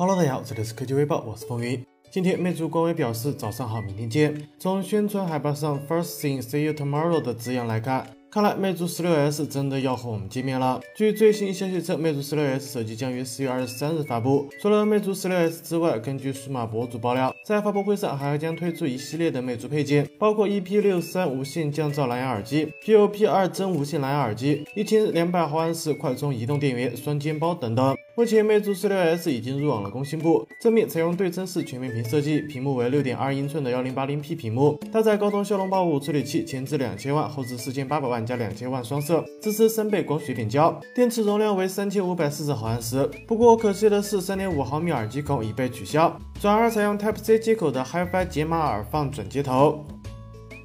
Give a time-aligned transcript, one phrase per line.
[0.00, 1.84] Hello，大家好，这里是科技微报，我是风云。
[2.08, 4.48] 今天魅族官微表示早上好，明天见。
[4.56, 8.06] 从宣传海报上 “First thing, see you tomorrow” 的字样来看。
[8.30, 10.80] 看来魅族十六 S 真的要和我们见面了。
[10.94, 14.48] 据最新消息称，魅族十六 S 手机将于四月二十三日发布。
[14.62, 27.96] 除了魅族十六 S 之外，根据数码博主爆料，在发布会上还将推出一系列的魅族配件，包括 EP 六三无线降噪蓝牙耳机、POP 二真无线蓝牙耳机、一千两百毫安时快充移动电源、双肩包等等。
[28.18, 39.24] 目前，魅族十六 S 已经入网了工信部，正面采用对称式全面屏设计，屏幕为六点二英寸的幺零八零 P 屏幕，搭载高通骁龙八五处理器，前置两千万，后置四千八百万加两千万双摄。
[39.40, 43.08] 支持三倍光学变焦，电池容量为三千五百四十毫安时。
[43.24, 49.86] 不过可惜的是，三点五毫米耳机孔已被取消，转而采用 Type C 接口的 HiFi 解码耳放转接头。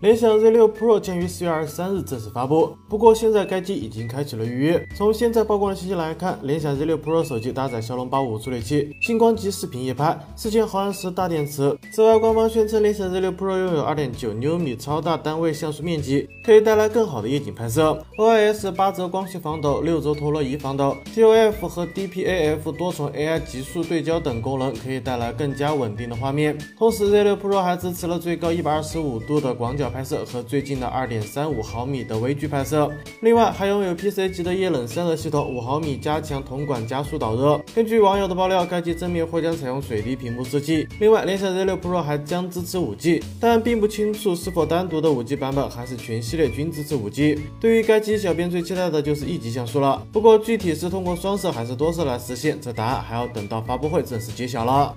[0.00, 4.88] 联想 Z6 Pro 将于四月二十三日正式发布，不过现在该机已经开启了预约。
[4.96, 11.76] 从现在曝光的信息来看，联想 Z6 Pro 手机搭载骁龙八五处理器，星光级视频夜拍，四千毫安时大电池。
[11.92, 18.02] 此外，官方宣称联想 Z6 Pro 拥有二点九牛米超大单位像素面积，可以带来更好的夜景拍摄。
[18.16, 26.56] OIS 八轴光学防抖、六轴陀螺仪防抖、TOF 和 DPAF 多重 AI 极速对焦等功能，可以带来更加稳定的画面。
[26.78, 29.89] 同时，Z6 Pro 还支持了最高一百二十五度的广角。
[29.90, 37.60] 拍摄和最近的二点三五毫米的微距拍摄，另外还拥有 PC 级的液冷散热系统，五毫米加强铜管加速导热。
[37.74, 40.86] 根据网友的爆料，该机正面或将采用水滴屏幕设计。
[41.00, 47.38] 另外，联想 Z6 Pro 还将支持 5G，但并不清楚是否单独的 5G 版本，还是全系列均支持 5G。
[47.60, 50.06] 对于该机，小编最期待的就是一级像素了。
[50.12, 54.94] 不过具体是通过双摄还是多摄来实现，这答案还要等到发布会正式揭晓了。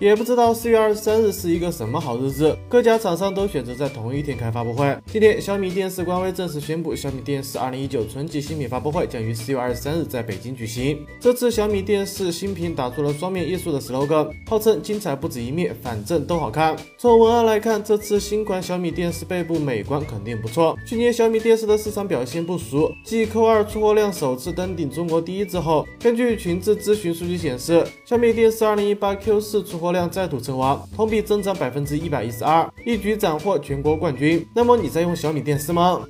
[0.00, 4.96] 也不知道四月二十三日是一个什么好日子，各家厂商都选择在同一天开发布会。
[5.12, 10.98] 今天，小米电视官微正式宣布，小米电视二零一九春季新品发布会将于四月二十三日在北京举行。
[11.20, 16.74] 这次小米电视新品打出了双面艺术的 slogan，号称精彩不止一面，反正都好看。
[16.96, 20.74] 从文案来看，这次新款小米电视背部美观肯定不错。
[20.86, 29.89] 去年小米电视的市场表现不俗，继 Q 二出货量首次登顶中国第一之后，根据群智咨询数据显示，小米电视二零一八 Q 四出货。
[29.92, 34.46] 量再度称王，同比增长百分之一百一十二，一举斩获全国冠军。
[34.54, 36.00] 那么你在用小米电视吗？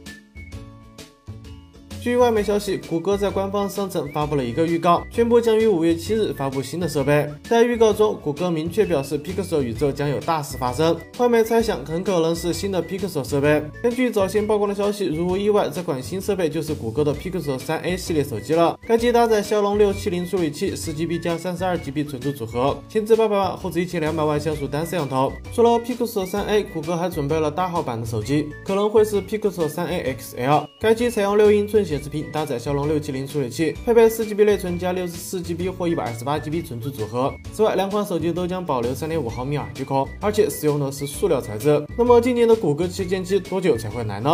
[2.03, 7.29] 据外媒消息，谷歌在官方商城发布了一个预告，宣布将于五月七日发布新的设备。
[7.45, 10.97] 在预告中，谷歌明确表示，Pixel 宇宙将有大事发生。
[11.19, 13.63] 外媒猜想，很可能是新的 Pixel 设备。
[13.83, 18.79] 根据早先曝光的消息，如无意外，这款新设备就是谷歌的 Pixel 3a 系列手机了。
[18.87, 25.31] 该机搭载骁龙六七零处理器，四 GB 加三十二 GB 存储组合，前置八百万，后置一千两百万像素单摄像头。
[25.53, 30.67] 除了 Pixel 3a，谷歌还准备了大号版的手机，可能会是 Pixel 3a XL。
[30.81, 31.85] 该机采用六英寸。
[31.91, 37.35] 显示屏搭载骁龙六七零处理器，配备四 GB 内存加六十四 GB 或一百二十八 GB 存储组合。
[37.53, 41.85] 此外，两款手机都将保留三点五毫米耳机孔，而且使用的是塑料材质。
[41.99, 44.31] 那么，今年的谷歌旗舰机多久才会来呢？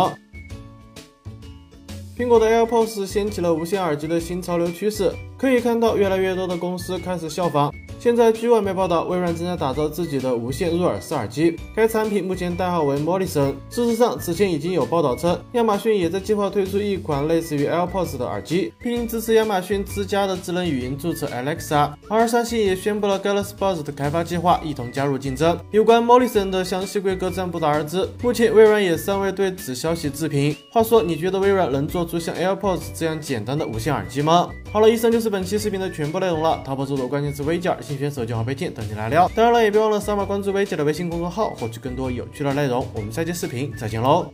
[2.15, 7.73] 苹果的 AirPods 掀起了无线耳机的新潮流趋势，可以看到越来越多的公司开始效仿。
[7.99, 13.55] 现在据外媒报道，微软正在打造自己的无线入耳式耳机，该产品目前代号为 Molison。
[13.71, 21.91] 事实上，此前已经有报道称，亚马逊也在计划推出一款类似于 AirPods 的耳机，并支持亚马逊自家的智能语音注册 Alexa。
[22.07, 25.59] 而三星也宣布了 Galaxy Buds 的开发计划，一同加入竞争。
[25.71, 30.55] 有关 Molison 的详细规格暂不得而知，目前微软也尚未对此消息置评。
[30.71, 34.49] 话说，你觉得微软能做出像 AirPods 这样简单的无线耳机吗？
[34.71, 36.61] 好了，以上就是本期视频的全部内容了。
[36.63, 37.75] 淘宝搜索关键词微件。
[37.87, 42.85] 新选手机好配件等你来撩，当然了，也别忘了扫码关注微姐的微信公众号，获取更多有趣的内容。
[42.93, 44.29] 我们下期视频再见喽！